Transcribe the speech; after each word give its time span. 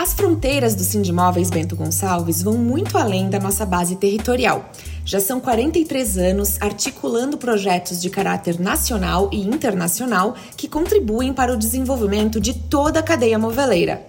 As 0.00 0.12
fronteiras 0.12 0.76
do 0.76 0.84
Sindimóveis 0.84 1.50
Bento 1.50 1.74
Gonçalves 1.74 2.40
vão 2.40 2.56
muito 2.56 2.96
além 2.96 3.28
da 3.28 3.40
nossa 3.40 3.66
base 3.66 3.96
territorial. 3.96 4.70
Já 5.04 5.18
são 5.18 5.40
43 5.40 6.18
anos 6.18 6.56
articulando 6.60 7.36
projetos 7.36 8.00
de 8.00 8.08
caráter 8.08 8.60
nacional 8.60 9.28
e 9.32 9.40
internacional 9.40 10.36
que 10.56 10.68
contribuem 10.68 11.34
para 11.34 11.52
o 11.52 11.56
desenvolvimento 11.56 12.40
de 12.40 12.54
toda 12.54 13.00
a 13.00 13.02
cadeia 13.02 13.40
moveleira. 13.40 14.04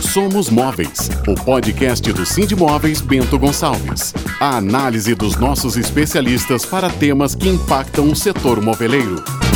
Somos 0.00 0.48
Móveis, 0.48 1.10
o 1.26 1.34
podcast 1.34 2.12
do 2.12 2.24
Sindimóveis 2.24 3.00
Bento 3.00 3.36
Gonçalves. 3.40 4.14
A 4.38 4.56
análise 4.56 5.16
dos 5.16 5.36
nossos 5.36 5.76
especialistas 5.76 6.64
para 6.64 6.88
temas 6.88 7.34
que 7.34 7.48
impactam 7.48 8.08
o 8.08 8.14
setor 8.14 8.62
moveleiro. 8.62 9.47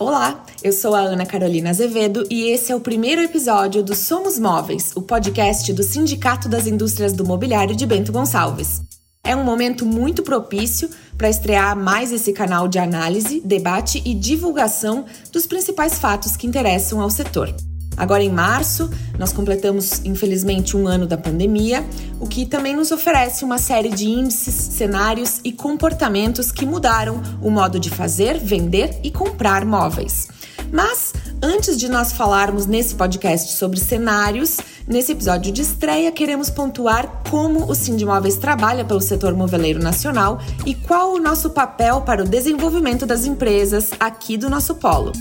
Olá, 0.00 0.44
eu 0.62 0.72
sou 0.72 0.94
a 0.94 1.00
Ana 1.00 1.26
Carolina 1.26 1.70
Azevedo 1.70 2.24
e 2.30 2.50
esse 2.52 2.70
é 2.70 2.76
o 2.76 2.80
primeiro 2.80 3.20
episódio 3.20 3.82
do 3.82 3.96
Somos 3.96 4.38
Móveis, 4.38 4.92
o 4.94 5.02
podcast 5.02 5.72
do 5.72 5.82
Sindicato 5.82 6.48
das 6.48 6.68
Indústrias 6.68 7.12
do 7.12 7.26
Mobiliário 7.26 7.74
de 7.74 7.84
Bento 7.84 8.12
Gonçalves. 8.12 8.80
É 9.24 9.34
um 9.34 9.42
momento 9.42 9.84
muito 9.84 10.22
propício 10.22 10.88
para 11.16 11.28
estrear 11.28 11.76
mais 11.76 12.12
esse 12.12 12.32
canal 12.32 12.68
de 12.68 12.78
análise, 12.78 13.40
debate 13.44 14.00
e 14.04 14.14
divulgação 14.14 15.04
dos 15.32 15.46
principais 15.46 15.98
fatos 15.98 16.36
que 16.36 16.46
interessam 16.46 17.00
ao 17.00 17.10
setor. 17.10 17.52
Agora 17.98 18.22
em 18.22 18.30
março, 18.30 18.88
nós 19.18 19.32
completamos, 19.32 20.00
infelizmente, 20.04 20.76
um 20.76 20.86
ano 20.86 21.06
da 21.06 21.16
pandemia, 21.16 21.84
o 22.20 22.26
que 22.26 22.46
também 22.46 22.76
nos 22.76 22.92
oferece 22.92 23.44
uma 23.44 23.58
série 23.58 23.90
de 23.90 24.08
índices, 24.08 24.54
cenários 24.54 25.40
e 25.44 25.52
comportamentos 25.52 26.52
que 26.52 26.64
mudaram 26.64 27.20
o 27.42 27.50
modo 27.50 27.80
de 27.80 27.90
fazer, 27.90 28.38
vender 28.38 29.00
e 29.02 29.10
comprar 29.10 29.64
móveis. 29.64 30.28
Mas, 30.70 31.14
antes 31.42 31.78
de 31.78 31.88
nós 31.88 32.12
falarmos 32.12 32.66
nesse 32.66 32.94
podcast 32.94 33.56
sobre 33.56 33.80
cenários, 33.80 34.58
nesse 34.86 35.12
episódio 35.12 35.50
de 35.50 35.62
estreia 35.62 36.12
queremos 36.12 36.50
pontuar 36.50 37.22
como 37.30 37.70
o 37.70 37.74
Sindimóveis 37.74 38.36
trabalha 38.36 38.84
pelo 38.84 39.00
setor 39.00 39.34
moveleiro 39.34 39.82
nacional 39.82 40.40
e 40.66 40.74
qual 40.74 41.14
o 41.14 41.18
nosso 41.18 41.50
papel 41.50 42.02
para 42.02 42.22
o 42.22 42.28
desenvolvimento 42.28 43.06
das 43.06 43.24
empresas 43.24 43.90
aqui 43.98 44.36
do 44.36 44.50
nosso 44.50 44.74
polo. 44.74 45.12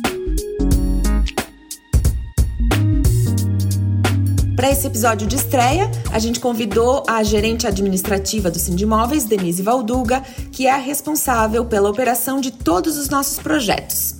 Para 4.58 4.72
esse 4.72 4.88
episódio 4.88 5.28
de 5.28 5.36
estreia, 5.36 5.88
a 6.12 6.18
gente 6.18 6.40
convidou 6.40 7.04
a 7.08 7.22
gerente 7.22 7.68
administrativa 7.68 8.50
do 8.50 8.58
Sindimóveis, 8.58 9.24
Denise 9.24 9.62
Valduga, 9.62 10.24
que 10.52 10.66
é 10.66 10.72
a 10.72 10.78
responsável 10.78 11.64
pela 11.64 11.88
operação 11.88 12.42
de 12.42 12.50
todos 12.50 12.98
os 12.98 13.08
nossos 13.08 13.38
projetos. 13.38 14.16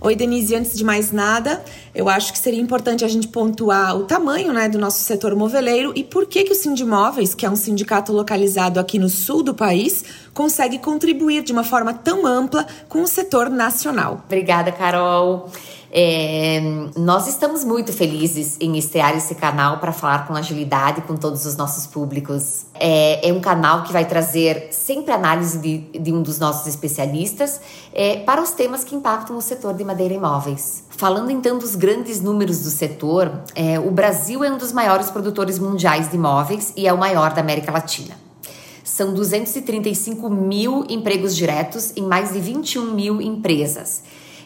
Oi, 0.00 0.14
Denise, 0.14 0.54
antes 0.54 0.78
de 0.78 0.84
mais 0.84 1.10
nada, 1.10 1.62
eu 1.92 2.08
acho 2.08 2.32
que 2.32 2.38
seria 2.38 2.60
importante 2.60 3.04
a 3.04 3.08
gente 3.08 3.26
pontuar 3.26 3.96
o 3.96 4.04
tamanho 4.04 4.52
né, 4.52 4.68
do 4.68 4.78
nosso 4.78 5.02
setor 5.02 5.34
moveleiro 5.34 5.92
e 5.96 6.04
por 6.04 6.24
que, 6.26 6.44
que 6.44 6.52
o 6.52 6.54
Sindimóveis, 6.54 7.34
que 7.34 7.44
é 7.44 7.50
um 7.50 7.56
sindicato 7.56 8.12
localizado 8.12 8.78
aqui 8.78 8.96
no 8.96 9.08
sul 9.08 9.42
do 9.42 9.54
país, 9.54 10.04
consegue 10.32 10.78
contribuir 10.78 11.42
de 11.42 11.52
uma 11.52 11.64
forma 11.64 11.92
tão 11.92 12.24
ampla 12.24 12.64
com 12.88 13.02
o 13.02 13.08
setor 13.08 13.50
nacional. 13.50 14.22
Obrigada, 14.24 14.70
Carol. 14.70 15.50
É, 15.92 16.60
nós 16.96 17.26
estamos 17.26 17.64
muito 17.64 17.92
felizes 17.92 18.56
em 18.60 18.78
estrear 18.78 19.16
esse 19.16 19.34
canal 19.34 19.78
para 19.78 19.92
falar 19.92 20.26
com 20.26 20.34
agilidade 20.34 21.00
com 21.02 21.16
todos 21.16 21.44
os 21.44 21.56
nossos 21.56 21.86
públicos. 21.86 22.66
É, 22.74 23.28
é 23.28 23.32
um 23.32 23.40
canal 23.40 23.82
que 23.82 23.92
vai 23.92 24.04
trazer 24.04 24.68
sempre 24.70 25.12
análise 25.12 25.58
de, 25.58 25.78
de 25.98 26.12
um 26.12 26.22
dos 26.22 26.38
nossos 26.38 26.66
especialistas 26.66 27.60
é, 27.92 28.18
para 28.20 28.40
os 28.40 28.52
temas 28.52 28.84
que 28.84 28.94
impactam 28.94 29.36
o 29.36 29.42
setor 29.42 29.74
de 29.74 29.82
madeira 29.82 30.14
e 30.14 30.18
móveis. 30.18 30.84
Falando 30.90 31.30
então 31.30 31.58
dos 31.58 31.74
grandes 31.74 32.20
números 32.20 32.60
do 32.60 32.70
setor, 32.70 33.42
é, 33.54 33.80
o 33.80 33.90
Brasil 33.90 34.44
é 34.44 34.50
um 34.50 34.58
dos 34.58 34.72
maiores 34.72 35.10
produtores 35.10 35.58
mundiais 35.58 36.10
de 36.10 36.18
móveis 36.18 36.72
e 36.76 36.86
é 36.86 36.92
o 36.92 36.98
maior 36.98 37.32
da 37.32 37.40
América 37.40 37.72
Latina. 37.72 38.14
São 38.84 39.14
235 39.14 40.28
mil 40.28 40.84
empregos 40.88 41.34
diretos 41.34 41.92
em 41.96 42.02
mais 42.02 42.32
de 42.32 42.40
21 42.40 42.92
mil 42.92 43.20
empresas. 43.20 44.02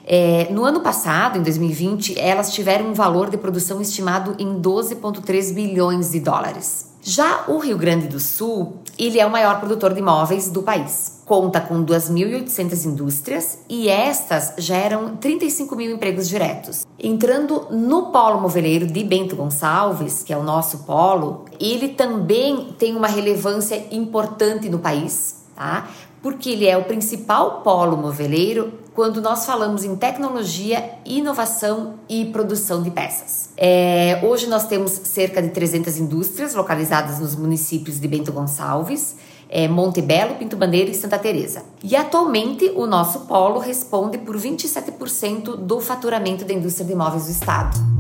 É, 0.07 0.49
no 0.51 0.65
ano 0.65 0.81
passado, 0.81 1.39
em 1.39 1.43
2020, 1.43 2.19
elas 2.19 2.53
tiveram 2.53 2.91
um 2.91 2.93
valor 2.93 3.31
de 3.31 3.39
produção 3.39 3.81
estimado 3.81 4.35
em 4.39 4.61
12,3 4.61 5.55
bilhões 5.55 6.11
de 6.11 6.21
dólares. 6.21 6.93
Já 7.07 7.45
o 7.49 7.59
Rio 7.59 7.77
Grande 7.77 8.07
do 8.09 8.19
Sul, 8.19 8.79
ele 8.99 9.21
é 9.21 9.27
o 9.27 9.31
maior 9.31 9.59
produtor 9.59 9.93
de 9.93 10.01
imóveis 10.01 10.49
do 10.49 10.63
país. 10.63 11.21
Conta 11.27 11.61
com 11.61 11.85
2.800 11.85 12.87
indústrias 12.87 13.59
e 13.69 13.89
estas 13.89 14.55
geram 14.57 15.17
35 15.17 15.77
mil 15.77 15.95
empregos 15.95 16.29
diretos. 16.29 16.87
Entrando 16.99 17.67
no 17.71 18.07
polo 18.11 18.41
moveleiro 18.41 18.87
de 18.87 19.05
Bento 19.05 19.37
Gonçalves, 19.37 20.23
que 20.23 20.33
é 20.33 20.37
o 20.37 20.43
nosso 20.43 20.79
polo, 20.79 21.45
ele 21.61 21.89
também 21.89 22.75
tem 22.79 22.97
uma 22.97 23.09
relevância 23.09 23.87
importante 23.91 24.71
no 24.71 24.79
país, 24.79 25.45
tá? 25.55 25.89
Porque 26.23 26.51
ele 26.51 26.67
é 26.67 26.77
o 26.77 26.85
principal 26.85 27.61
polo 27.61 27.99
moveleiro 27.99 28.84
quando 28.95 29.21
nós 29.21 29.45
falamos 29.45 29.85
em 29.85 29.97
tecnologia, 29.97 30.93
inovação 31.05 31.95
e 32.09 32.27
produção 32.27 32.81
de 32.81 32.91
peças. 32.91 33.51
É, 33.57 34.21
hoje 34.23 34.47
nós 34.47 34.67
temos 34.67 34.93
cerca 34.93 35.43
de 35.43 35.49
300 35.49 35.99
indústrias 35.99 36.55
localizadas 36.55 37.19
nos 37.19 37.35
municípios 37.35 37.99
de 37.99 38.07
Bento 38.07 38.33
Gonçalves, 38.33 39.17
é, 39.49 39.67
Monte 39.67 40.01
Belo, 40.01 40.37
Pinto 40.37 40.57
Bandeira 40.57 40.91
e 40.91 40.95
Santa 40.95 41.19
Teresa. 41.19 41.63
E 41.83 41.97
atualmente 41.97 42.71
o 42.77 42.87
nosso 42.87 43.21
polo 43.21 43.59
responde 43.59 44.19
por 44.19 44.37
27% 44.37 45.57
do 45.57 45.81
faturamento 45.81 46.45
da 46.45 46.55
indústria 46.55 46.87
de 46.87 46.93
imóveis 46.93 47.25
do 47.25 47.31
estado. 47.33 47.95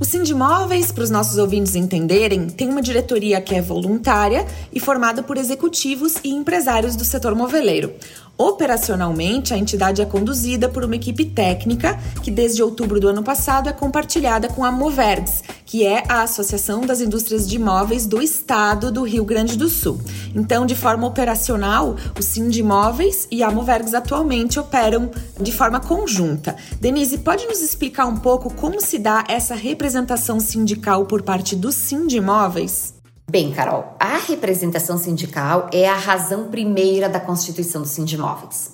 O 0.00 0.04
Sindimóveis, 0.04 0.92
para 0.92 1.02
os 1.02 1.10
nossos 1.10 1.38
ouvintes 1.38 1.74
entenderem, 1.74 2.46
tem 2.46 2.68
uma 2.68 2.80
diretoria 2.80 3.40
que 3.40 3.52
é 3.52 3.60
voluntária 3.60 4.46
e 4.72 4.78
formada 4.78 5.24
por 5.24 5.36
executivos 5.36 6.14
e 6.22 6.30
empresários 6.30 6.94
do 6.94 7.04
setor 7.04 7.34
moveleiro. 7.34 7.92
Operacionalmente, 8.38 9.52
a 9.52 9.58
entidade 9.58 10.00
é 10.00 10.04
conduzida 10.04 10.68
por 10.68 10.84
uma 10.84 10.94
equipe 10.94 11.24
técnica 11.24 11.98
que, 12.22 12.30
desde 12.30 12.62
outubro 12.62 13.00
do 13.00 13.08
ano 13.08 13.20
passado, 13.20 13.68
é 13.68 13.72
compartilhada 13.72 14.48
com 14.48 14.64
a 14.64 14.70
Moverdes, 14.70 15.42
que 15.66 15.84
é 15.84 16.04
a 16.08 16.22
Associação 16.22 16.82
das 16.82 17.00
Indústrias 17.00 17.48
de 17.48 17.56
Imóveis 17.56 18.06
do 18.06 18.22
Estado 18.22 18.92
do 18.92 19.02
Rio 19.02 19.24
Grande 19.24 19.58
do 19.58 19.68
Sul. 19.68 20.00
Então, 20.36 20.64
de 20.64 20.76
forma 20.76 21.04
operacional, 21.04 21.96
o 22.16 22.22
Sindimóveis 22.22 23.26
e 23.28 23.42
a 23.42 23.50
Moverdes 23.50 23.92
atualmente 23.92 24.60
operam 24.60 25.10
de 25.40 25.50
forma 25.50 25.80
conjunta. 25.80 26.54
Denise, 26.80 27.18
pode 27.18 27.44
nos 27.46 27.60
explicar 27.60 28.06
um 28.06 28.18
pouco 28.18 28.54
como 28.54 28.80
se 28.80 29.00
dá 29.00 29.24
essa 29.26 29.56
representação 29.56 30.38
sindical 30.38 31.06
por 31.06 31.22
parte 31.22 31.56
do 31.56 31.72
Sindimóveis? 31.72 32.97
Bem, 33.30 33.52
Carol, 33.52 33.94
a 34.00 34.16
representação 34.16 34.96
sindical 34.96 35.68
é 35.70 35.86
a 35.86 35.94
razão 35.94 36.48
primeira 36.48 37.10
da 37.10 37.20
constituição 37.20 37.82
do 37.82 37.86
Sindimóveis. 37.86 38.70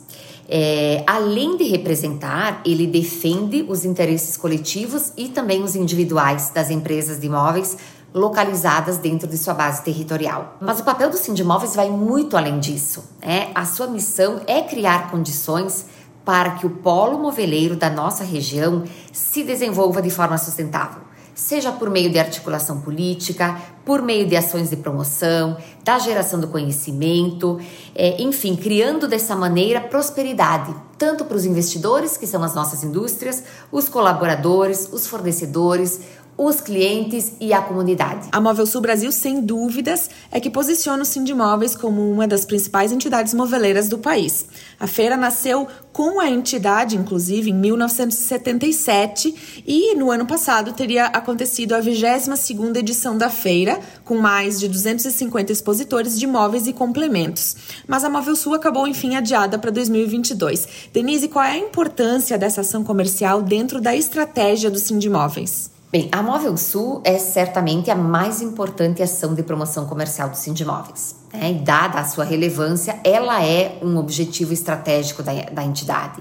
É, 0.48 1.03
além 1.09 1.56
de 1.56 1.65
representar, 1.65 2.62
ele 2.64 2.87
defende 2.87 3.66
os 3.69 3.84
interesses 3.84 4.37
coletivos 4.37 5.12
e 5.16 5.28
também 5.28 5.64
os 5.64 5.75
individuais 5.75 6.50
das 6.50 6.70
empresas 6.70 7.19
de 7.19 7.26
imóveis 7.26 7.76
localizadas 8.14 8.97
dentro 8.97 9.26
de 9.26 9.37
sua 9.37 9.54
base 9.54 9.82
territorial. 9.82 10.56
Mas 10.60 10.78
o 10.78 10.84
papel 10.84 11.10
do 11.10 11.16
Sindimóveis 11.16 11.75
vai 11.75 11.91
muito 11.91 12.37
além 12.37 12.60
disso. 12.60 13.03
Né? 13.20 13.50
A 13.56 13.64
sua 13.64 13.88
missão 13.88 14.41
é 14.47 14.62
criar 14.62 15.10
condições 15.10 15.87
para 16.25 16.53
que 16.53 16.64
o 16.64 16.70
polo 16.70 17.19
moveleiro 17.19 17.75
da 17.75 17.91
nossa 17.91 18.22
região 18.22 18.84
se 19.12 19.43
desenvolva 19.43 20.00
de 20.00 20.10
forma 20.10 20.38
sustentável 20.38 21.03
seja 21.34 21.72
por 21.72 21.90
meio 21.90 22.10
de 22.10 22.18
articulação 22.18 22.80
política, 22.80 23.60
por 23.84 24.00
meio 24.00 24.26
de 24.26 24.36
ações 24.36 24.70
de 24.70 24.76
promoção, 24.76 25.56
da 25.82 25.98
geração 25.98 26.40
do 26.40 26.48
conhecimento, 26.48 27.60
é, 27.94 28.22
enfim, 28.22 28.56
criando 28.56 29.06
dessa 29.06 29.34
maneira 29.36 29.80
prosperidade, 29.80 30.74
tanto 30.96 31.24
para 31.24 31.36
os 31.36 31.44
investidores, 31.44 32.16
que 32.16 32.26
são 32.26 32.42
as 32.42 32.54
nossas 32.54 32.82
indústrias, 32.82 33.42
os 33.70 33.88
colaboradores, 33.88 34.88
os 34.92 35.06
fornecedores, 35.06 36.00
os 36.36 36.60
clientes 36.60 37.32
e 37.40 37.52
a 37.52 37.62
comunidade. 37.62 38.28
A 38.32 38.40
Móvel 38.40 38.66
Sul 38.66 38.81
Brasil, 38.81 39.10
sem 39.12 39.40
dúvidas, 39.40 40.10
é 40.31 40.40
que 40.40 40.50
posiciona 40.50 41.02
o 41.02 41.06
Sindimóveis 41.06 41.76
como 41.76 42.10
uma 42.10 42.26
das 42.26 42.44
principais 42.44 42.92
entidades 42.92 43.34
moveleiras 43.34 43.88
do 43.88 43.98
país. 43.98 44.46
A 44.78 44.86
feira 44.86 45.16
nasceu 45.16 45.69
com 45.92 46.20
a 46.20 46.28
entidade, 46.28 46.96
inclusive, 46.96 47.50
em 47.50 47.54
1977 47.54 49.62
e 49.64 49.94
no 49.94 50.10
ano 50.10 50.26
passado 50.26 50.72
teria 50.72 51.06
acontecido 51.06 51.72
a 51.72 51.81
22ª 51.81 52.78
edição 52.78 53.16
da 53.16 53.30
feira, 53.30 53.78
com 54.04 54.16
mais 54.16 54.58
de 54.58 54.66
250 54.66 55.52
expositores 55.52 56.19
de 56.19 56.26
móveis 56.26 56.66
e 56.66 56.72
complementos. 56.72 57.56
Mas 57.87 58.02
a 58.02 58.10
Móvel 58.10 58.34
Sul 58.34 58.54
acabou, 58.54 58.88
enfim, 58.88 59.14
adiada 59.14 59.56
para 59.56 59.70
2022. 59.70 60.66
Denise, 60.92 61.28
qual 61.28 61.44
é 61.44 61.52
a 61.52 61.58
importância 61.58 62.37
dessa 62.37 62.62
ação 62.62 62.82
comercial 62.82 63.40
dentro 63.40 63.80
da 63.80 63.94
estratégia 63.94 64.70
do 64.70 64.78
Sindimóveis? 64.78 65.74
Bem, 65.94 66.08
a 66.11 66.20
Móvel 66.25 66.56
Sul 66.56 67.00
é 67.05 67.20
certamente 67.20 67.88
a 67.88 67.94
mais 67.94 68.43
importante 68.43 69.00
ação 69.00 69.32
de 69.32 69.44
promoção 69.44 69.87
comercial 69.87 70.29
do 70.29 70.37
Sindimóveis. 70.37 71.14
Né? 71.32 71.52
E 71.52 71.55
dada 71.55 72.00
a 72.00 72.05
sua 72.05 72.25
relevância, 72.25 72.99
ela 73.05 73.41
é 73.44 73.79
um 73.81 73.96
objetivo 73.96 74.52
estratégico 74.52 75.23
da, 75.23 75.32
da 75.52 75.62
entidade. 75.62 76.20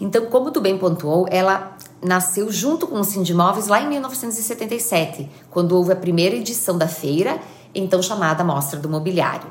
Então, 0.00 0.26
como 0.26 0.52
tu 0.52 0.60
bem 0.60 0.78
pontuou, 0.78 1.26
ela 1.32 1.76
nasceu 2.00 2.52
junto 2.52 2.86
com 2.86 3.00
o 3.00 3.04
Sindimóveis 3.04 3.66
lá 3.66 3.82
em 3.82 3.88
1977, 3.88 5.28
quando 5.50 5.72
houve 5.72 5.90
a 5.90 5.96
primeira 5.96 6.36
edição 6.36 6.78
da 6.78 6.86
feira, 6.86 7.40
então 7.74 8.00
chamada 8.00 8.44
Mostra 8.44 8.78
do 8.78 8.88
Mobiliário. 8.88 9.50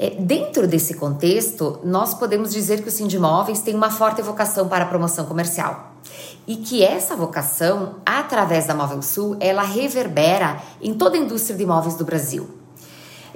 É, 0.00 0.10
dentro 0.10 0.68
desse 0.68 0.94
contexto, 0.94 1.80
nós 1.82 2.14
podemos 2.14 2.52
dizer 2.52 2.82
que 2.82 2.88
o 2.88 2.92
Sindimóveis 2.92 3.60
tem 3.60 3.74
uma 3.74 3.90
forte 3.90 4.22
vocação 4.22 4.68
para 4.68 4.84
a 4.84 4.86
promoção 4.86 5.24
comercial 5.24 5.92
e 6.46 6.54
que 6.54 6.84
essa 6.84 7.16
vocação, 7.16 7.96
através 8.06 8.64
da 8.64 8.76
Móvel 8.76 9.02
Sul, 9.02 9.36
ela 9.40 9.62
reverbera 9.62 10.62
em 10.80 10.94
toda 10.94 11.16
a 11.16 11.20
indústria 11.20 11.56
de 11.56 11.64
imóveis 11.64 11.96
do 11.96 12.04
Brasil. 12.04 12.48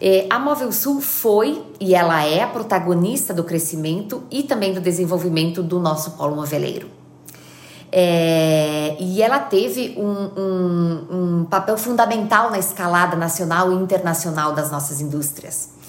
É, 0.01 0.27
a 0.31 0.39
Móvel 0.39 0.71
Sul 0.71 1.01
foi 1.01 1.65
e 1.81 1.97
ela 1.97 2.25
é 2.25 2.43
a 2.43 2.47
protagonista 2.47 3.35
do 3.35 3.43
crescimento 3.43 4.23
e 4.31 4.45
também 4.45 4.73
do 4.73 4.81
desenvolvimento 4.81 5.65
do 5.65 5.81
nosso 5.81 6.13
polo 6.13 6.37
moveleiro. 6.37 6.89
É, 7.91 8.97
e 9.01 9.21
ela 9.21 9.41
teve 9.41 9.97
um, 9.99 10.41
um, 10.41 11.41
um, 11.41 11.45
papel 11.45 11.77
fundamental 11.77 12.53
na 12.53 12.59
escalada 12.59 13.17
nacional 13.17 13.73
e 13.73 13.75
internacional 13.75 14.55
das 14.55 14.71
nossas 14.71 15.01
indústrias. 15.01 15.82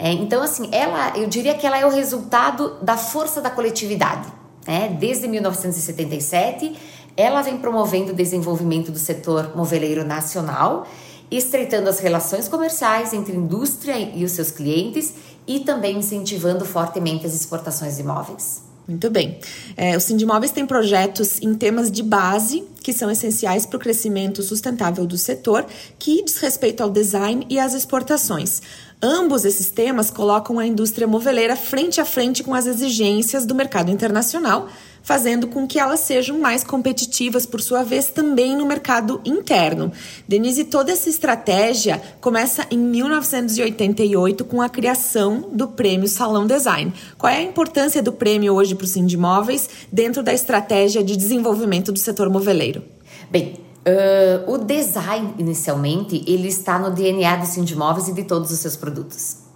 É, 0.00 0.12
então, 0.12 0.40
assim, 0.40 0.68
ela, 0.70 1.18
eu 1.18 1.26
diria 1.26 1.54
que 1.54 1.66
ela 1.66 1.76
é 1.76 1.84
o 1.84 1.90
resultado 1.90 2.76
da 2.80 2.96
força 2.96 3.40
da 3.40 3.50
coletividade. 3.50 4.32
Né? 4.64 4.96
Desde 4.98 5.26
1977, 5.26 6.78
ela 7.16 7.42
vem 7.42 7.58
promovendo 7.58 8.12
o 8.12 8.14
desenvolvimento 8.14 8.92
do 8.92 8.98
setor 8.98 9.56
moveleiro 9.56 10.04
nacional, 10.04 10.86
estreitando 11.28 11.90
as 11.90 11.98
relações 11.98 12.46
comerciais 12.48 13.12
entre 13.12 13.32
a 13.32 13.36
indústria 13.36 13.98
e 13.98 14.24
os 14.24 14.30
seus 14.30 14.52
clientes 14.52 15.14
e 15.48 15.60
também 15.60 15.98
incentivando 15.98 16.64
fortemente 16.64 17.26
as 17.26 17.34
exportações 17.34 17.96
de 17.96 18.02
imóveis. 18.02 18.67
Muito 18.88 19.10
bem. 19.10 19.38
É, 19.76 19.94
o 19.98 20.00
Sindimóveis 20.00 20.50
tem 20.50 20.64
projetos 20.64 21.42
em 21.42 21.52
temas 21.54 21.92
de 21.92 22.02
base 22.02 22.64
que 22.82 22.90
são 22.90 23.10
essenciais 23.10 23.66
para 23.66 23.76
o 23.76 23.80
crescimento 23.80 24.42
sustentável 24.42 25.04
do 25.04 25.18
setor, 25.18 25.66
que 25.98 26.24
diz 26.24 26.38
respeito 26.38 26.82
ao 26.82 26.88
design 26.88 27.46
e 27.50 27.58
às 27.58 27.74
exportações. 27.74 28.62
Ambos 29.02 29.44
esses 29.44 29.70
temas 29.70 30.10
colocam 30.10 30.58
a 30.58 30.66
indústria 30.66 31.06
moveleira 31.06 31.54
frente 31.54 32.00
a 32.00 32.04
frente 32.06 32.42
com 32.42 32.54
as 32.54 32.66
exigências 32.66 33.44
do 33.44 33.54
mercado 33.54 33.90
internacional, 33.90 34.70
fazendo 35.08 35.46
com 35.46 35.66
que 35.66 35.78
elas 35.78 36.00
sejam 36.00 36.38
mais 36.38 36.62
competitivas, 36.62 37.46
por 37.46 37.62
sua 37.62 37.82
vez, 37.82 38.10
também 38.10 38.54
no 38.54 38.66
mercado 38.66 39.22
interno. 39.24 39.90
Denise, 40.28 40.64
toda 40.64 40.92
essa 40.92 41.08
estratégia 41.08 41.98
começa 42.20 42.66
em 42.70 42.76
1988 42.76 44.44
com 44.44 44.60
a 44.60 44.68
criação 44.68 45.48
do 45.50 45.66
Prêmio 45.66 46.06
Salão 46.06 46.46
Design. 46.46 46.92
Qual 47.16 47.32
é 47.32 47.38
a 47.38 47.42
importância 47.42 48.02
do 48.02 48.12
prêmio 48.12 48.52
hoje 48.52 48.74
para 48.74 48.84
o 48.84 48.86
Sindimóveis 48.86 49.70
dentro 49.90 50.22
da 50.22 50.34
estratégia 50.34 51.02
de 51.02 51.16
desenvolvimento 51.16 51.90
do 51.90 51.98
setor 51.98 52.28
moveleiro? 52.28 52.84
Bem, 53.30 53.66
Uh, 53.88 54.52
o 54.52 54.58
design, 54.58 55.32
inicialmente, 55.38 56.22
ele 56.26 56.48
está 56.48 56.78
no 56.78 56.90
DNA 56.90 57.36
do 57.36 57.46
Sindimóveis 57.46 58.08
e 58.08 58.12
de 58.12 58.24
todos 58.24 58.50
os 58.50 58.58
seus 58.58 58.76
produtos. 58.76 59.47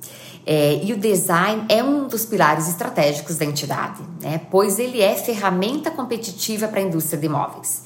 É, 0.44 0.80
e 0.82 0.92
o 0.92 0.96
design 0.96 1.64
é 1.68 1.82
um 1.82 2.08
dos 2.08 2.24
pilares 2.26 2.68
estratégicos 2.68 3.36
da 3.36 3.44
entidade, 3.44 4.02
né? 4.20 4.40
pois 4.50 4.78
ele 4.78 5.00
é 5.00 5.14
ferramenta 5.14 5.90
competitiva 5.90 6.66
para 6.66 6.80
a 6.80 6.82
indústria 6.82 7.18
de 7.18 7.26
imóveis. 7.26 7.82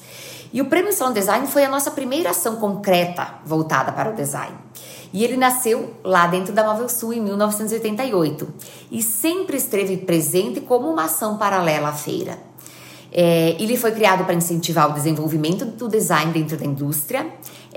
E 0.51 0.61
o 0.61 0.65
Prêmio 0.65 0.93
Salão 0.93 1.13
Design 1.13 1.45
foi 1.47 1.65
a 1.65 1.69
nossa 1.69 1.91
primeira 1.91 2.31
ação 2.31 2.55
concreta 2.55 3.35
voltada 3.45 3.91
para 3.91 4.11
o 4.11 4.15
design. 4.15 4.55
E 5.13 5.23
ele 5.23 5.37
nasceu 5.37 5.93
lá 6.03 6.27
dentro 6.27 6.53
da 6.53 6.63
Móvel 6.63 6.89
Sul 6.89 7.13
em 7.13 7.21
1988 7.21 8.47
e 8.91 9.01
sempre 9.01 9.57
esteve 9.57 9.97
presente 9.97 10.61
como 10.61 10.89
uma 10.89 11.05
ação 11.05 11.37
paralela 11.37 11.89
à 11.89 11.93
feira. 11.93 12.37
É, 13.11 13.55
ele 13.59 13.77
foi 13.77 13.91
criado 13.91 14.25
para 14.25 14.33
incentivar 14.33 14.89
o 14.89 14.93
desenvolvimento 14.93 15.65
do 15.65 15.87
design 15.87 16.31
dentro 16.33 16.57
da 16.57 16.65
indústria, 16.65 17.25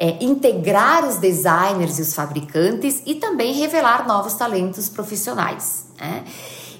é, 0.01 0.17
integrar 0.25 1.07
os 1.07 1.19
designers 1.19 1.99
e 1.99 2.03
os 2.03 2.15
fabricantes 2.15 3.03
e 3.05 3.17
também 3.17 3.53
revelar 3.53 4.09
novos 4.09 4.33
talentos 4.33 4.89
profissionais. 4.89 5.85
Né? 6.01 6.25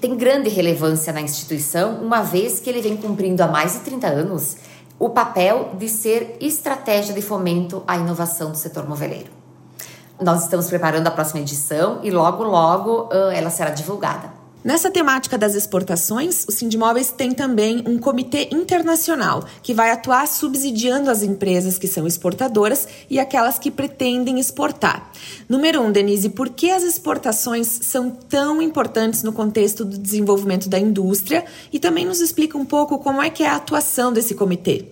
Tem 0.01 0.17
grande 0.17 0.49
relevância 0.49 1.13
na 1.13 1.21
instituição, 1.21 2.01
uma 2.01 2.23
vez 2.23 2.59
que 2.59 2.67
ele 2.67 2.81
vem 2.81 2.97
cumprindo 2.97 3.43
há 3.43 3.47
mais 3.47 3.73
de 3.73 3.79
30 3.81 4.07
anos 4.07 4.57
o 4.97 5.09
papel 5.09 5.75
de 5.77 5.87
ser 5.87 6.37
estratégia 6.41 7.13
de 7.13 7.21
fomento 7.21 7.83
à 7.87 7.95
inovação 7.95 8.51
do 8.51 8.57
setor 8.57 8.89
moveleiro. 8.89 9.29
Nós 10.19 10.43
estamos 10.43 10.67
preparando 10.67 11.07
a 11.07 11.11
próxima 11.11 11.41
edição 11.41 11.99
e 12.03 12.09
logo, 12.09 12.43
logo 12.43 13.09
ela 13.33 13.49
será 13.49 13.69
divulgada. 13.69 14.40
Nessa 14.63 14.91
temática 14.91 15.39
das 15.39 15.55
exportações, 15.55 16.45
o 16.47 16.51
Sindimóveis 16.51 17.11
tem 17.11 17.31
também 17.31 17.83
um 17.87 17.97
comitê 17.97 18.47
internacional 18.51 19.43
que 19.63 19.73
vai 19.73 19.89
atuar 19.89 20.27
subsidiando 20.27 21.09
as 21.09 21.23
empresas 21.23 21.79
que 21.79 21.87
são 21.87 22.05
exportadoras 22.05 22.87
e 23.09 23.19
aquelas 23.19 23.57
que 23.57 23.71
pretendem 23.71 24.39
exportar. 24.39 25.09
Número 25.49 25.81
um, 25.81 25.91
Denise, 25.91 26.29
por 26.29 26.49
que 26.49 26.69
as 26.69 26.83
exportações 26.83 27.67
são 27.67 28.11
tão 28.11 28.61
importantes 28.61 29.23
no 29.23 29.33
contexto 29.33 29.83
do 29.83 29.97
desenvolvimento 29.97 30.69
da 30.69 30.77
indústria? 30.77 31.43
E 31.73 31.79
também 31.79 32.05
nos 32.05 32.21
explica 32.21 32.55
um 32.55 32.65
pouco 32.65 32.99
como 32.99 33.19
é 33.19 33.31
que 33.31 33.41
é 33.41 33.47
a 33.47 33.55
atuação 33.55 34.13
desse 34.13 34.35
comitê. 34.35 34.85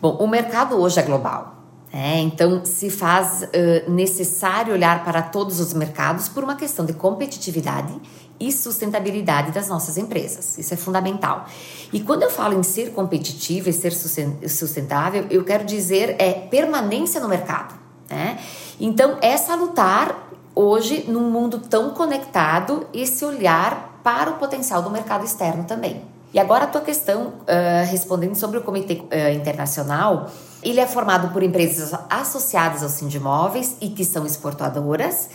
Bom, 0.00 0.16
o 0.16 0.26
mercado 0.26 0.76
hoje 0.76 0.98
é 0.98 1.02
global. 1.02 1.59
É, 1.92 2.20
então, 2.20 2.64
se 2.64 2.88
faz 2.88 3.42
uh, 3.42 3.90
necessário 3.90 4.72
olhar 4.72 5.02
para 5.02 5.22
todos 5.22 5.58
os 5.58 5.74
mercados 5.74 6.28
por 6.28 6.44
uma 6.44 6.54
questão 6.54 6.86
de 6.86 6.92
competitividade 6.92 7.92
e 8.38 8.52
sustentabilidade 8.52 9.50
das 9.50 9.68
nossas 9.68 9.98
empresas. 9.98 10.56
Isso 10.56 10.72
é 10.72 10.76
fundamental. 10.76 11.46
E 11.92 12.00
quando 12.00 12.22
eu 12.22 12.30
falo 12.30 12.58
em 12.58 12.62
ser 12.62 12.92
competitivo 12.92 13.68
e 13.68 13.72
ser 13.72 13.92
sustentável, 13.92 15.26
eu 15.30 15.44
quero 15.44 15.64
dizer 15.64 16.16
é 16.18 16.32
permanência 16.32 17.20
no 17.20 17.28
mercado. 17.28 17.74
Né? 18.08 18.38
Então, 18.78 19.18
é 19.20 19.36
salutar 19.36 20.28
hoje, 20.54 21.04
num 21.08 21.30
mundo 21.30 21.58
tão 21.58 21.90
conectado, 21.90 22.86
esse 22.94 23.24
olhar 23.24 24.00
para 24.02 24.30
o 24.30 24.34
potencial 24.34 24.80
do 24.80 24.90
mercado 24.90 25.24
externo 25.24 25.64
também. 25.64 26.02
E 26.32 26.38
agora 26.38 26.64
a 26.64 26.66
tua 26.66 26.80
questão, 26.80 27.34
uh, 27.42 27.90
respondendo 27.90 28.36
sobre 28.36 28.58
o 28.58 28.62
Comitê 28.62 28.94
uh, 28.94 29.34
Internacional, 29.34 30.30
ele 30.62 30.80
é 30.80 30.86
formado 30.86 31.32
por 31.32 31.42
empresas 31.42 31.92
associadas 32.08 32.82
ao 32.82 32.88
Sindimóveis 32.88 33.76
e 33.80 33.88
que 33.88 34.04
são 34.04 34.26
exportadoras, 34.26 35.28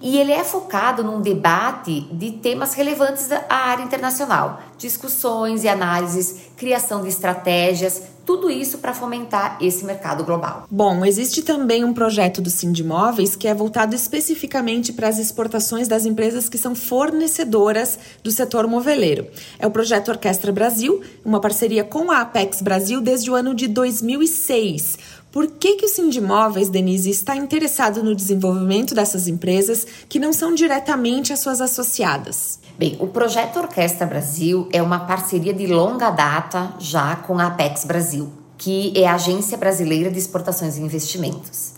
e 0.00 0.18
ele 0.18 0.32
é 0.32 0.44
focado 0.44 1.02
num 1.02 1.20
debate 1.20 2.02
de 2.12 2.32
temas 2.32 2.74
relevantes 2.74 3.30
à 3.32 3.54
área 3.54 3.82
internacional, 3.82 4.60
discussões 4.76 5.64
e 5.64 5.68
análises, 5.68 6.36
criação 6.56 7.02
de 7.02 7.08
estratégias, 7.08 8.02
tudo 8.24 8.50
isso 8.50 8.78
para 8.78 8.94
fomentar 8.94 9.58
esse 9.60 9.84
mercado 9.84 10.24
global. 10.24 10.66
Bom, 10.70 11.04
existe 11.04 11.42
também 11.42 11.84
um 11.84 11.92
projeto 11.92 12.40
do 12.40 12.50
Sindimóveis 12.50 13.36
que 13.36 13.46
é 13.46 13.54
voltado 13.54 13.94
especificamente 13.94 14.92
para 14.92 15.08
as 15.08 15.18
exportações 15.18 15.86
das 15.86 16.06
empresas 16.06 16.48
que 16.48 16.58
são 16.58 16.74
fornecedoras 16.74 17.98
do 18.22 18.30
setor 18.30 18.66
moveleiro. 18.66 19.26
É 19.58 19.66
o 19.66 19.70
projeto 19.70 20.08
Orquestra 20.08 20.52
Brasil, 20.52 21.02
uma 21.24 21.40
parceria 21.40 21.84
com 21.84 22.10
a 22.10 22.20
Apex 22.20 22.62
Brasil 22.62 23.00
desde 23.00 23.30
o 23.30 23.34
ano 23.34 23.54
de 23.54 23.68
2006. 23.68 24.98
Por 25.34 25.48
que, 25.48 25.74
que 25.74 25.86
o 25.86 25.88
Sindimóveis, 25.88 26.68
Denise, 26.68 27.10
está 27.10 27.34
interessado 27.34 28.04
no 28.04 28.14
desenvolvimento 28.14 28.94
dessas 28.94 29.26
empresas 29.26 29.84
que 30.08 30.20
não 30.20 30.32
são 30.32 30.54
diretamente 30.54 31.32
as 31.32 31.40
suas 31.40 31.60
associadas? 31.60 32.60
Bem, 32.78 32.96
o 33.00 33.08
projeto 33.08 33.58
Orquestra 33.58 34.06
Brasil 34.06 34.68
é 34.72 34.80
uma 34.80 35.00
parceria 35.00 35.52
de 35.52 35.66
longa 35.66 36.08
data 36.10 36.72
já 36.78 37.16
com 37.16 37.40
a 37.40 37.48
Apex 37.48 37.84
Brasil, 37.84 38.30
que 38.56 38.92
é 38.94 39.08
a 39.08 39.16
Agência 39.16 39.58
Brasileira 39.58 40.08
de 40.08 40.20
Exportações 40.20 40.78
e 40.78 40.82
Investimentos. 40.82 41.72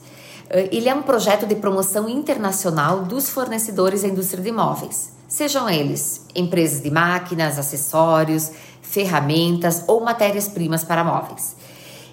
Eh, 0.51 0.69
ele 0.71 0.91
é 0.91 0.95
um 0.95 1.03
projeto 1.03 1.47
de 1.47 1.55
promoção 1.55 2.11
internacional 2.11 3.05
dos 3.05 3.31
fornecedores 3.31 4.03
da 4.03 4.09
indústria 4.09 4.43
de 4.43 4.51
imóveis, 4.51 5.13
sejam 5.27 5.67
eles 5.67 6.21
empresas 6.35 6.83
de 6.83 6.91
máquinas, 6.91 7.59
acessórios, 7.59 8.51
ferramentas 8.83 9.83
ou 9.87 10.03
matérias-primas 10.03 10.85
para 10.85 11.03
móveis 11.03 11.57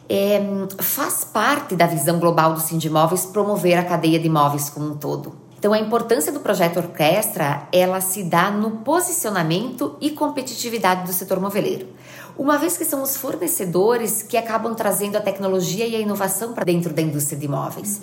é, 0.10 0.42
faz 0.80 1.24
parte 1.24 1.76
da 1.76 1.88
visão 1.88 2.20
global 2.20 2.54
do 2.54 2.60
Sindimóveis 2.60 3.26
promover 3.26 3.78
a 3.78 3.84
cadeia 3.84 4.20
de 4.20 4.28
imóveis 4.28 4.70
como 4.70 4.92
um 4.92 4.96
todo. 4.96 5.44
Então, 5.58 5.72
a 5.72 5.80
importância 5.80 6.30
do 6.30 6.42
projeto 6.42 6.76
Orquestra, 6.76 7.70
ela 7.72 8.02
se 8.02 8.22
dá 8.22 8.52
no 8.52 8.72
posicionamento 8.80 9.96
e 10.02 10.12
competitividade 10.12 11.06
do 11.06 11.14
setor 11.14 11.40
moveleiro. 11.40 11.88
Uma 12.38 12.58
vez 12.58 12.76
que 12.76 12.84
são 12.84 13.02
os 13.02 13.16
fornecedores 13.16 14.22
que 14.22 14.36
acabam 14.36 14.76
trazendo 14.76 15.16
a 15.16 15.22
tecnologia 15.22 15.88
e 15.88 15.96
a 15.96 16.00
inovação 16.00 16.52
para 16.52 16.66
dentro 16.66 16.92
da 16.94 17.02
indústria 17.02 17.40
de 17.40 17.46
imóveis. 17.46 18.02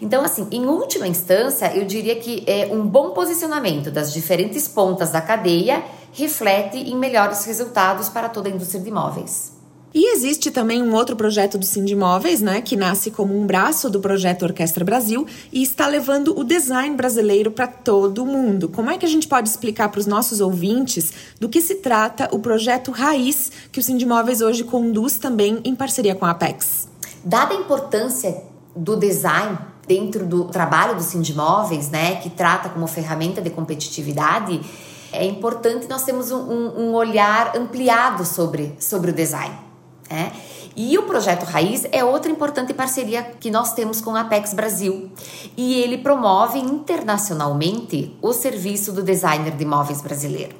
Então, 0.00 0.24
assim, 0.24 0.48
em 0.50 0.64
última 0.64 1.06
instância, 1.06 1.76
eu 1.76 1.84
diria 1.84 2.16
que 2.16 2.44
é 2.46 2.70
um 2.72 2.86
bom 2.86 3.10
posicionamento 3.10 3.90
das 3.90 4.10
diferentes 4.10 4.66
pontas 4.66 5.10
da 5.10 5.20
cadeia 5.20 5.84
reflete 6.12 6.78
em 6.78 6.96
melhores 6.96 7.44
resultados 7.44 8.08
para 8.08 8.30
toda 8.30 8.48
a 8.48 8.52
indústria 8.52 8.80
de 8.80 8.88
imóveis. 8.88 9.52
E 9.94 10.14
existe 10.14 10.50
também 10.50 10.82
um 10.82 10.94
outro 10.94 11.14
projeto 11.14 11.58
do 11.58 11.66
Sindimóveis, 11.66 12.40
né, 12.40 12.62
que 12.62 12.76
nasce 12.76 13.10
como 13.10 13.38
um 13.38 13.46
braço 13.46 13.90
do 13.90 14.00
projeto 14.00 14.44
Orquestra 14.44 14.84
Brasil 14.84 15.26
e 15.52 15.62
está 15.62 15.86
levando 15.86 16.38
o 16.38 16.42
design 16.42 16.96
brasileiro 16.96 17.50
para 17.50 17.66
todo 17.66 18.22
o 18.22 18.26
mundo. 18.26 18.70
Como 18.70 18.90
é 18.90 18.96
que 18.96 19.04
a 19.04 19.08
gente 19.08 19.28
pode 19.28 19.50
explicar 19.50 19.90
para 19.90 20.00
os 20.00 20.06
nossos 20.06 20.40
ouvintes 20.40 21.12
do 21.38 21.46
que 21.46 21.60
se 21.60 21.76
trata 21.76 22.28
o 22.32 22.38
projeto 22.38 22.90
Raiz 22.90 23.52
que 23.70 23.80
o 23.80 23.82
Sindimóveis 23.82 24.40
hoje 24.40 24.64
conduz 24.64 25.18
também 25.18 25.60
em 25.62 25.74
parceria 25.74 26.14
com 26.14 26.24
a 26.24 26.30
Apex? 26.30 26.88
Dada 27.22 27.52
a 27.52 27.58
importância 27.58 28.42
do 28.74 28.96
design 28.96 29.58
dentro 29.86 30.24
do 30.24 30.44
trabalho 30.44 30.96
do 30.96 31.02
Sindimóveis, 31.02 31.90
né, 31.90 32.16
que 32.16 32.30
trata 32.30 32.70
como 32.70 32.86
ferramenta 32.86 33.42
de 33.42 33.50
competitividade, 33.50 34.58
é 35.12 35.26
importante 35.26 35.86
nós 35.86 36.02
termos 36.02 36.30
um, 36.32 36.38
um 36.38 36.94
olhar 36.94 37.54
ampliado 37.54 38.24
sobre, 38.24 38.74
sobre 38.80 39.10
o 39.10 39.14
design. 39.14 39.71
Né? 40.12 40.30
E 40.76 40.98
o 40.98 41.04
projeto 41.04 41.44
Raiz 41.44 41.86
é 41.90 42.04
outra 42.04 42.30
importante 42.30 42.74
parceria 42.74 43.22
que 43.22 43.50
nós 43.50 43.72
temos 43.72 44.02
com 44.02 44.14
a 44.14 44.20
Apex 44.20 44.52
Brasil. 44.52 45.10
E 45.56 45.80
ele 45.80 45.96
promove 45.96 46.58
internacionalmente 46.58 48.14
o 48.20 48.34
serviço 48.34 48.92
do 48.92 49.02
designer 49.02 49.56
de 49.56 49.62
imóveis 49.62 50.02
brasileiro. 50.02 50.54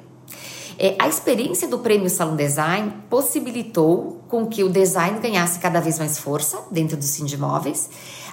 É, 0.79 0.95
a 0.97 1.07
experiência 1.07 1.67
do 1.67 1.77
Prêmio 1.77 2.09
Salon 2.09 2.35
Design 2.35 2.91
possibilitou 3.11 4.23
com 4.27 4.47
que 4.47 4.63
o 4.63 4.69
design 4.69 5.19
ganhasse 5.19 5.59
cada 5.59 5.79
vez 5.79 5.99
mais 5.99 6.17
força 6.17 6.59
dentro 6.71 6.97
do 6.97 7.03
Sindimóveis, 7.03 7.91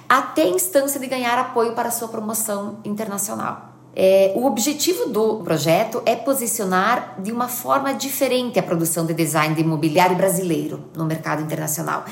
até 0.09 0.41
a 0.41 0.49
instância 0.49 0.99
de 0.99 1.05
ganhar 1.05 1.37
apoio 1.37 1.73
para 1.73 1.91
sua 1.91 2.07
promoção 2.07 2.79
internacional. 2.83 3.70
É, 3.95 4.31
o 4.35 4.45
objetivo 4.45 5.09
do 5.09 5.37
projeto 5.43 6.01
é 6.05 6.15
posicionar 6.15 7.15
de 7.21 7.31
uma 7.31 7.47
forma 7.47 7.93
diferente 7.93 8.57
a 8.57 8.63
produção 8.63 9.05
de 9.05 9.13
design 9.13 9.53
de 9.53 9.61
imobiliário 9.61 10.15
brasileiro 10.15 10.85
no 10.95 11.05
mercado 11.05 11.41
internacional. 11.41 12.05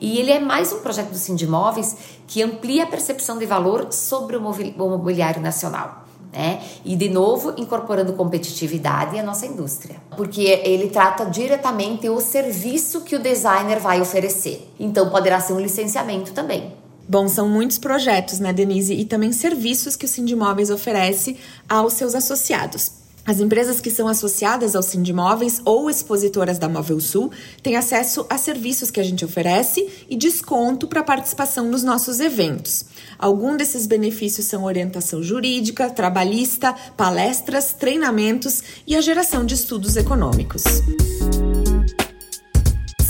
E 0.00 0.18
ele 0.18 0.32
é 0.32 0.40
mais 0.40 0.72
um 0.72 0.80
projeto 0.80 1.10
do 1.10 1.16
Sindimóveis 1.16 1.96
que 2.26 2.42
amplia 2.42 2.82
a 2.82 2.86
percepção 2.86 3.38
de 3.38 3.46
valor 3.46 3.92
sobre 3.92 4.36
o 4.36 4.40
mobiliário 4.40 5.40
nacional. 5.40 6.02
Né? 6.32 6.60
E 6.84 6.96
de 6.96 7.08
novo 7.08 7.52
incorporando 7.56 8.14
competitividade 8.14 9.18
à 9.18 9.22
nossa 9.22 9.46
indústria, 9.46 9.96
porque 10.16 10.42
ele 10.64 10.88
trata 10.88 11.26
diretamente 11.26 12.08
o 12.08 12.20
serviço 12.20 13.02
que 13.02 13.14
o 13.14 13.18
designer 13.18 13.78
vai 13.78 14.00
oferecer. 14.00 14.66
Então 14.80 15.10
poderá 15.10 15.38
ser 15.40 15.52
um 15.52 15.60
licenciamento 15.60 16.32
também. 16.32 16.81
Bom, 17.12 17.28
são 17.28 17.46
muitos 17.46 17.76
projetos, 17.76 18.38
né, 18.38 18.54
Denise? 18.54 18.94
E 18.94 19.04
também 19.04 19.32
serviços 19.32 19.96
que 19.96 20.06
o 20.06 20.08
Sindimóveis 20.08 20.70
oferece 20.70 21.36
aos 21.68 21.92
seus 21.92 22.14
associados. 22.14 22.90
As 23.26 23.38
empresas 23.38 23.82
que 23.82 23.90
são 23.90 24.08
associadas 24.08 24.74
ao 24.74 24.82
Sindimóveis 24.82 25.60
ou 25.62 25.90
expositoras 25.90 26.58
da 26.58 26.70
Móvel 26.70 26.98
Sul 27.00 27.30
têm 27.62 27.76
acesso 27.76 28.24
a 28.30 28.38
serviços 28.38 28.90
que 28.90 28.98
a 28.98 29.02
gente 29.02 29.26
oferece 29.26 29.86
e 30.08 30.16
desconto 30.16 30.88
para 30.88 31.02
participação 31.02 31.68
nos 31.68 31.82
nossos 31.82 32.18
eventos. 32.18 32.86
Alguns 33.18 33.58
desses 33.58 33.86
benefícios 33.86 34.46
são 34.46 34.64
orientação 34.64 35.22
jurídica, 35.22 35.90
trabalhista, 35.90 36.74
palestras, 36.96 37.74
treinamentos 37.74 38.62
e 38.86 38.96
a 38.96 39.02
geração 39.02 39.44
de 39.44 39.52
estudos 39.52 39.96
econômicos. 39.96 40.62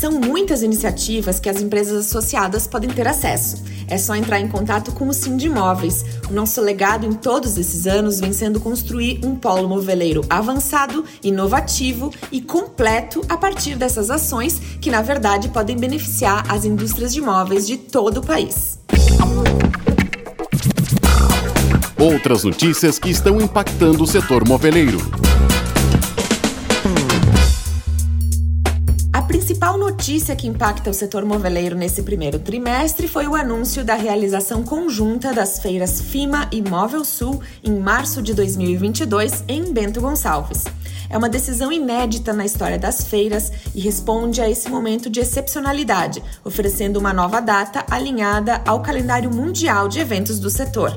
São 0.03 0.11
muitas 0.11 0.65
iniciativas 0.65 1.39
que 1.39 1.49
as 1.49 1.63
empresas 1.63 2.09
associadas 2.09 2.67
podem 2.67 2.91
ter 2.91 3.07
acesso. 3.07 3.63
É 3.87 3.97
só 3.97 4.17
entrar 4.17 4.41
em 4.41 4.49
contato 4.49 4.91
com 4.91 5.07
o 5.07 5.15
Sim 5.15 5.37
de 5.37 5.47
Imóveis. 5.47 6.05
O 6.29 6.33
nosso 6.33 6.61
legado 6.61 7.07
em 7.07 7.13
todos 7.13 7.57
esses 7.57 7.87
anos 7.87 8.19
vem 8.19 8.33
sendo 8.33 8.59
construir 8.59 9.21
um 9.25 9.37
polo 9.37 9.69
moveleiro 9.69 10.25
avançado, 10.29 11.05
inovativo 11.23 12.13
e 12.33 12.41
completo 12.41 13.25
a 13.29 13.37
partir 13.37 13.77
dessas 13.77 14.11
ações 14.11 14.61
que, 14.81 14.91
na 14.91 15.03
verdade, 15.03 15.51
podem 15.51 15.77
beneficiar 15.77 16.51
as 16.51 16.65
indústrias 16.65 17.13
de 17.13 17.21
imóveis 17.21 17.65
de 17.65 17.77
todo 17.77 18.17
o 18.17 18.27
país. 18.27 18.81
Outras 21.97 22.43
notícias 22.43 22.99
que 22.99 23.09
estão 23.09 23.41
impactando 23.41 24.03
o 24.03 24.07
setor 24.09 24.49
moveleiro. 24.49 24.99
Principal 29.63 29.79
notícia 29.79 30.35
que 30.35 30.49
impacta 30.49 30.91
o 30.91 30.93
setor 30.93 31.25
moveleiro 31.25 31.77
nesse 31.77 32.03
primeiro 32.03 32.37
trimestre 32.37 33.07
foi 33.07 33.29
o 33.29 33.37
anúncio 33.37 33.85
da 33.85 33.95
realização 33.95 34.65
conjunta 34.65 35.33
das 35.33 35.61
feiras 35.61 36.01
FIMA 36.01 36.49
e 36.51 36.61
Móvel 36.61 37.05
Sul 37.05 37.41
em 37.63 37.79
março 37.79 38.21
de 38.21 38.35
2022 38.35 39.45
em 39.47 39.73
Bento 39.73 40.01
Gonçalves. 40.01 40.65
É 41.09 41.17
uma 41.17 41.29
decisão 41.29 41.71
inédita 41.71 42.33
na 42.33 42.45
história 42.45 42.77
das 42.77 43.05
feiras 43.05 43.53
e 43.73 43.81
responde 43.81 44.41
a 44.41 44.51
esse 44.51 44.69
momento 44.69 45.09
de 45.09 45.21
excepcionalidade, 45.21 46.21
oferecendo 46.45 46.99
uma 46.99 47.13
nova 47.13 47.39
data 47.39 47.85
alinhada 47.89 48.61
ao 48.67 48.83
calendário 48.83 49.33
mundial 49.33 49.87
de 49.87 50.01
eventos 50.01 50.41
do 50.41 50.51
setor. 50.51 50.97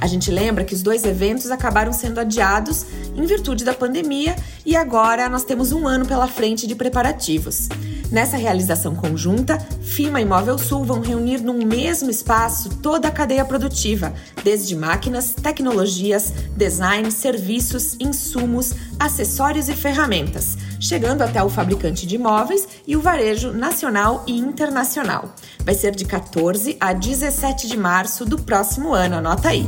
A 0.00 0.06
gente 0.06 0.30
lembra 0.30 0.64
que 0.64 0.74
os 0.74 0.82
dois 0.82 1.04
eventos 1.04 1.50
acabaram 1.50 1.92
sendo 1.92 2.20
adiados 2.20 2.86
em 3.14 3.26
virtude 3.26 3.64
da 3.64 3.74
pandemia 3.74 4.34
e 4.64 4.74
agora 4.74 5.28
nós 5.28 5.44
temos 5.44 5.72
um 5.72 5.86
ano 5.86 6.06
pela 6.06 6.26
frente 6.26 6.66
de 6.66 6.74
preparativos. 6.74 7.68
Nessa 8.10 8.38
realização 8.38 8.94
conjunta, 8.96 9.58
FIMA 9.82 10.20
e 10.20 10.24
Móvel 10.24 10.58
Sul 10.58 10.84
vão 10.84 11.00
reunir 11.00 11.42
num 11.42 11.64
mesmo 11.64 12.10
espaço 12.10 12.70
toda 12.82 13.08
a 13.08 13.10
cadeia 13.10 13.44
produtiva, 13.44 14.14
desde 14.42 14.74
máquinas, 14.74 15.34
tecnologias, 15.34 16.32
design, 16.56 17.12
serviços, 17.12 17.94
insumos, 18.00 18.72
acessórios 18.98 19.68
e 19.68 19.74
ferramentas, 19.74 20.56
chegando 20.80 21.22
até 21.22 21.42
o 21.42 21.50
fabricante 21.50 22.06
de 22.06 22.16
imóveis 22.16 22.66
e 22.86 22.96
o 22.96 23.00
varejo 23.00 23.52
nacional 23.52 24.24
e 24.26 24.36
internacional. 24.36 25.34
Vai 25.64 25.74
ser 25.74 25.94
de 25.94 26.04
14 26.04 26.76
a 26.80 26.92
17 26.92 27.68
de 27.68 27.76
março 27.76 28.24
do 28.24 28.38
próximo 28.38 28.94
ano, 28.94 29.16
anota 29.16 29.50
aí. 29.50 29.66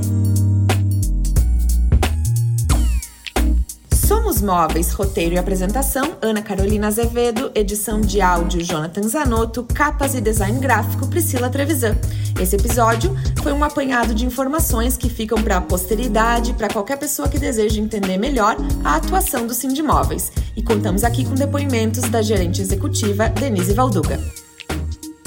Somos 4.13 4.43
Móveis, 4.43 4.93
roteiro 4.93 5.35
e 5.35 5.39
apresentação, 5.39 6.17
Ana 6.21 6.43
Carolina 6.43 6.89
Azevedo, 6.89 7.51
edição 7.55 8.01
de 8.01 8.21
áudio, 8.21 8.63
Jonathan 8.63 9.03
Zanotto, 9.03 9.63
capas 9.63 10.15
e 10.15 10.21
design 10.21 10.59
gráfico, 10.59 11.07
Priscila 11.07 11.49
Trevisan. 11.49 11.97
Esse 12.43 12.57
episódio 12.57 13.17
foi 13.41 13.53
um 13.53 13.63
apanhado 13.63 14.13
de 14.13 14.27
informações 14.27 14.97
que 14.97 15.09
ficam 15.09 15.41
para 15.41 15.59
a 15.59 15.61
posteridade, 15.61 16.53
para 16.55 16.69
qualquer 16.69 16.99
pessoa 16.99 17.29
que 17.29 17.39
deseje 17.39 17.81
entender 17.81 18.19
melhor 18.19 18.57
a 18.83 18.97
atuação 18.97 19.47
do 19.47 19.55
Sindimóveis. 19.55 20.33
E 20.57 20.63
contamos 20.63 21.05
aqui 21.05 21.25
com 21.25 21.37
depoimentos 21.37 22.03
da 22.11 22.21
gerente 22.21 22.61
executiva, 22.61 23.29
Denise 23.29 23.75
Valduga. 23.75 24.19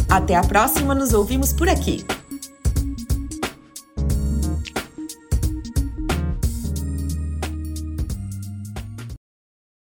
Até 0.09 0.35
a 0.35 0.43
próxima, 0.43 0.93
nos 0.93 1.13
ouvimos 1.13 1.53
por 1.53 1.69
aqui. 1.69 2.05